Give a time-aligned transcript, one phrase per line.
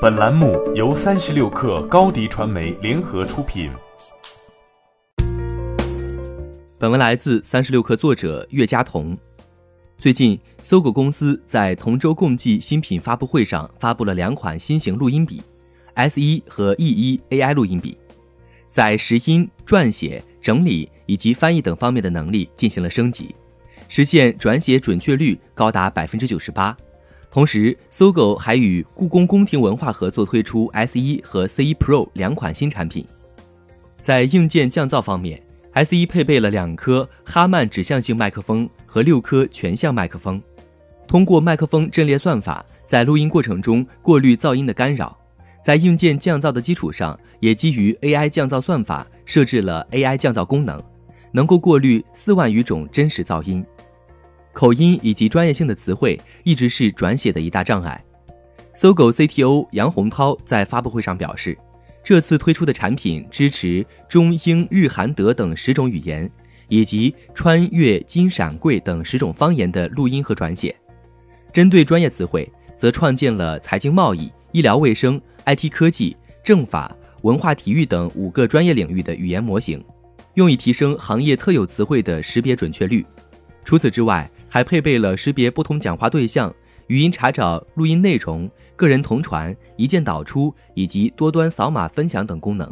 [0.00, 3.70] 本栏目由三十六氪高低传媒联合出品。
[6.78, 9.14] 本文来自三十六氪作者岳佳彤。
[9.98, 15.42] 最近，搜狗公司在同舟共济新品发布会上发布了两款新型录音笔
[15.92, 17.98] ，S 一和 E 一 AI 录音笔，
[18.70, 23.34] 在识音、撰写、整理以及翻译等方面的能力进行了升级，
[23.86, 26.74] 实现转写准确率高达百分之九十八。
[27.30, 33.06] 同时，搜狗还与故宫宫廷文化合作推出 S 一和 C 一 Pro 两款新产品。
[34.02, 35.40] 在硬件降噪方面
[35.74, 40.42] ，S 一配备了两颗哈曼指向性麦克风和六颗全向麦克风，
[41.06, 45.16] 通过麦克风阵列算法，在录音过程中过滤噪音的干扰。
[45.62, 50.82] 在硬件降噪的基础上，也基于 AI 降噪算法设置了 AI 降噪功能，
[51.30, 53.64] 能够过滤四万余种真实噪音。
[54.52, 58.02] 口音以及专业性的词汇一直是转写的一大障碍。
[58.74, 61.56] 搜狗 CTO 杨洪涛在发布会上表示，
[62.02, 66.30] 这次推出的产品支持中英日韩德等十种语言，
[66.68, 70.74] 以及川粤金陕贵等十种方言的录音和转写。
[71.52, 79.84] 针对专业词汇，则创建了财经贸易、医疗卫生、IT 科技、政法、文化体育等五个专业领域的语言模型，
[80.34, 83.04] 用以提升行业特有词汇的识别准确率。
[83.64, 86.52] 除此之外，还配备了识别不同讲话对象、
[86.88, 92.70] 语音查找录音内容、个人同传、一键导出以及多端扫码分享等功能。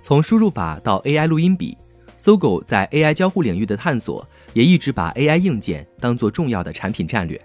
[0.00, 1.76] 从输入法到 AI 录音笔，
[2.16, 7.38] 搜狗在 AI 交互领域的探索也一直把 AI 硬件当做重要的产品战略。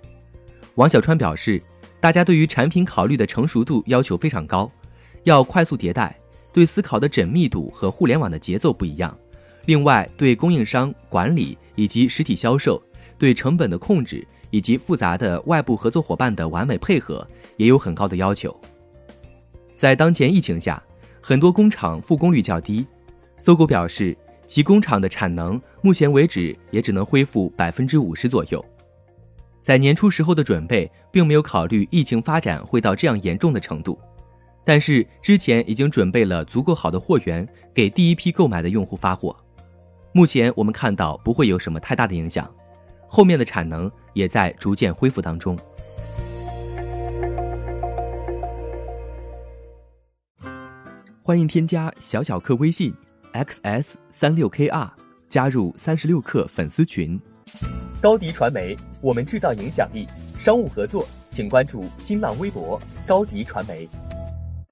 [0.76, 1.62] 王小川表示，
[2.00, 4.72] 大家对于产品考虑的成熟度要求非常高，
[5.26, 6.18] 要快速迭代，
[6.54, 9.14] 对思考的缜密度和互联网的节奏不一样。
[9.66, 12.82] 另外，对供应商管理以及实体销售。
[13.18, 18.56] 对成本的控制以及复杂的外部合作伙伴的完美配合也有很高的要求。
[19.76, 20.82] 在当前疫情下，
[21.22, 22.86] 很多工厂复工率较低。
[23.38, 28.64] 搜狗表示，其工厂的产能目前为止也只能恢复百分之五十左右。
[29.62, 34.00] 在年初时候的准备，并没有考虑疫情发展会到这样严重的程度，
[34.64, 39.36] 但是之前已经准备了足够好的货源，给第一批购买的用户发货。
[40.12, 42.50] 目前我们看到不会有什么太大的影响。
[43.08, 45.58] 后面的产能也在逐渐恢复当中。
[51.22, 52.94] 欢迎添加小小客微信
[53.34, 54.90] xs 三六 kr
[55.28, 57.20] 加入三十六氪粉丝群。
[58.02, 60.08] 高迪传媒，我们制造影响力。
[60.38, 63.90] 商务合作，请关注新浪微博高迪传媒。